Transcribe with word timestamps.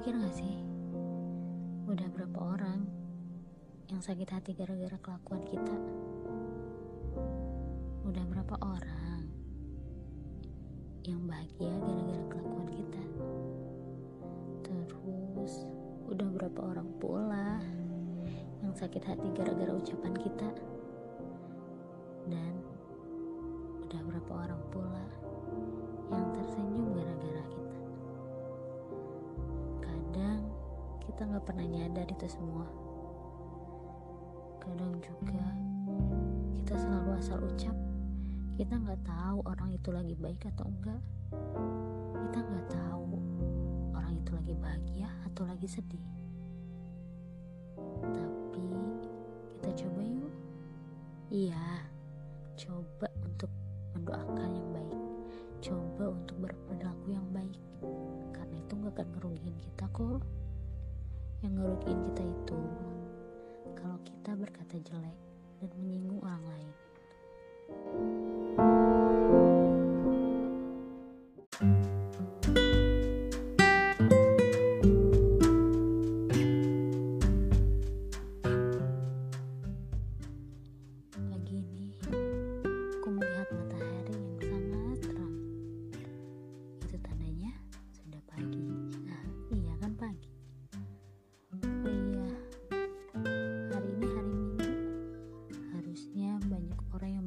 pikir 0.00 0.16
gak 0.16 0.32
sih? 0.32 0.56
Udah 1.84 2.08
berapa 2.08 2.56
orang 2.56 2.88
yang 3.92 4.00
sakit 4.00 4.32
hati 4.32 4.56
gara-gara 4.56 4.96
kelakuan 4.96 5.44
kita? 5.44 5.76
Udah 8.08 8.24
berapa 8.24 8.56
orang 8.64 9.28
yang 11.04 11.20
bahagia 11.28 11.76
gara-gara 11.84 12.24
kelakuan 12.32 12.68
kita? 12.72 13.04
Terus, 14.64 15.68
udah 16.08 16.28
berapa 16.32 16.60
orang 16.64 16.88
pula 16.96 17.60
yang 18.64 18.72
sakit 18.72 19.04
hati 19.04 19.28
gara-gara 19.36 19.76
ucapan 19.76 20.16
kita? 20.16 20.48
Dan, 22.24 22.56
udah 23.84 24.00
berapa 24.08 24.32
orang 24.48 24.62
pula 24.72 25.04
yang 26.08 26.24
tersenyum 26.32 26.88
gara-gara 26.96 27.19
kita 31.20 31.36
nggak 31.36 31.52
pernah 31.52 31.68
nyadar 31.68 32.08
itu 32.08 32.26
semua. 32.32 32.64
Kadang 34.56 34.96
juga 35.04 35.44
kita 36.56 36.80
selalu 36.80 37.10
asal 37.20 37.44
ucap. 37.44 37.76
Kita 38.56 38.80
nggak 38.80 39.04
tahu 39.04 39.44
orang 39.44 39.68
itu 39.68 39.92
lagi 39.92 40.16
baik 40.16 40.48
atau 40.48 40.64
enggak. 40.72 41.04
Kita 42.24 42.40
nggak 42.40 42.66
tahu 42.72 43.20
orang 43.92 44.16
itu 44.16 44.30
lagi 44.32 44.54
bahagia 44.64 45.12
atau 45.28 45.44
lagi 45.44 45.68
sedih. 45.68 46.08
Tapi 48.00 48.64
kita 49.60 49.76
coba 49.76 50.00
yuk. 50.00 50.32
Iya, 51.28 51.84
coba 52.56 53.12
untuk 53.28 53.52
mendoakan 53.92 54.56
yang 54.56 54.68
baik. 54.72 55.00
Coba 55.60 56.16
untuk 56.16 56.48
berperilaku 56.48 57.12
yang 57.12 57.28
baik. 57.28 57.60
Karena 58.32 58.56
itu 58.56 58.72
nggak 58.72 58.96
akan 58.96 59.08
ngerugiin 59.20 59.56
kita 59.60 59.84
kok. 59.92 60.39
Yang 61.40 61.52
ngerugiin 61.56 62.00
kita 62.12 62.24
itu. 62.24 62.60
Kalau 63.72 63.98
kita 64.04 64.30
berkata 64.36 64.76
jelek 64.84 65.18
dan 65.60 65.70
menyinggung 65.80 66.20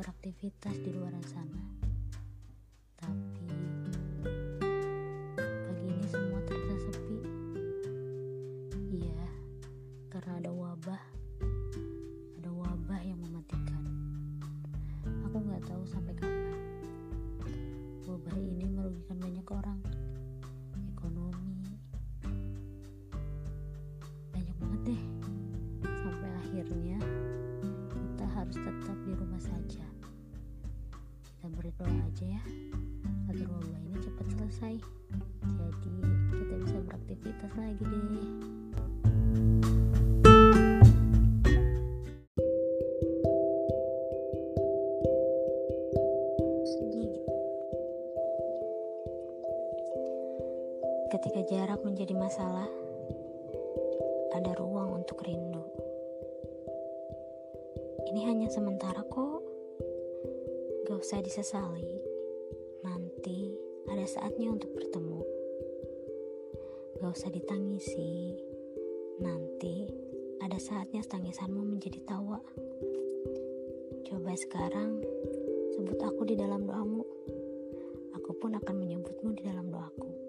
beraktivitas 0.00 0.80
di 0.80 0.96
luar 0.96 1.12
sana. 1.28 1.60
Tapi 2.96 3.52
pagi 5.36 5.84
ini 5.92 6.06
semua 6.08 6.40
terasa 6.48 6.88
sepi. 6.88 7.20
Iya, 8.96 9.28
karena 10.08 10.40
ada 10.40 10.50
wabah. 10.56 11.04
Ada 12.40 12.48
wabah 12.48 13.00
yang 13.04 13.20
mematikan. 13.20 13.84
Aku 15.28 15.36
nggak 15.36 15.68
tahu 15.68 15.84
sampai 15.84 16.16
kapan. 16.16 16.56
Wabah 18.08 18.36
ini 18.40 18.72
merugikan 18.72 19.20
banyak 19.20 19.46
orang. 19.52 19.84
Aja 31.88 32.24
ya 32.26 32.42
agar 33.30 33.46
wabah 33.48 33.80
ini 33.88 33.96
cepat 34.02 34.26
selesai 34.36 34.74
jadi 35.40 35.92
kita 36.36 36.54
bisa 36.60 36.76
beraktivitas 36.84 37.52
lagi 37.56 37.84
deh 37.84 38.28
Ketika 51.10 51.42
jarak 51.42 51.82
menjadi 51.82 52.14
masalah, 52.14 52.70
ada 54.30 54.54
ruang 54.54 55.02
untuk 55.02 55.20
rindu. 55.26 55.66
Ini 58.08 58.30
hanya 58.30 58.46
sementara 58.46 59.02
kok. 59.04 59.29
Gak 60.90 61.06
usah 61.06 61.22
disesali. 61.22 62.02
Nanti 62.82 63.54
ada 63.86 64.02
saatnya 64.10 64.50
untuk 64.50 64.74
bertemu. 64.74 65.22
Gak 66.98 67.14
usah 67.14 67.30
ditangisi. 67.30 68.34
Nanti 69.22 69.86
ada 70.42 70.58
saatnya 70.58 71.06
tangisanmu 71.06 71.62
menjadi 71.62 72.02
tawa. 72.02 72.42
Coba 74.02 74.34
sekarang 74.34 74.98
sebut 75.78 76.02
aku 76.02 76.26
di 76.26 76.34
dalam 76.34 76.66
doamu. 76.66 77.06
Aku 78.18 78.34
pun 78.42 78.58
akan 78.58 78.74
menyebutmu 78.74 79.30
di 79.38 79.46
dalam 79.46 79.70
doaku. 79.70 80.19